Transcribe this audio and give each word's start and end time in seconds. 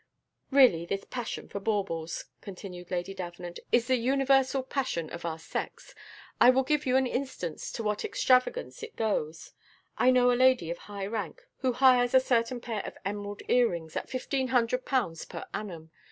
Really, 0.49 0.83
this 0.87 1.05
passion 1.07 1.47
for 1.47 1.59
baubles," 1.59 2.25
continued 2.41 2.89
Lady 2.89 3.13
Davenant, 3.13 3.59
"is 3.71 3.85
the 3.85 3.97
universal 3.97 4.63
passion 4.63 5.11
of 5.11 5.25
our 5.25 5.37
sex. 5.37 5.93
I 6.39 6.49
will 6.49 6.63
give 6.63 6.87
you 6.87 6.95
an 6.97 7.05
instance 7.05 7.71
to 7.73 7.83
what 7.83 8.03
extravagance 8.03 8.81
it 8.81 8.95
goes. 8.95 9.53
I 9.99 10.09
know 10.09 10.31
a 10.31 10.33
lady 10.33 10.71
of 10.71 10.79
high 10.89 11.05
rank, 11.05 11.43
who 11.59 11.73
hires 11.73 12.15
a 12.15 12.19
certain 12.19 12.59
pair 12.59 12.83
of 12.83 12.97
emerald 13.05 13.43
earrings 13.47 13.95
at 13.95 14.09
fifteen 14.09 14.47
hundred 14.47 14.87
pounds 14.87 15.23
per 15.23 15.45
annum. 15.53 15.91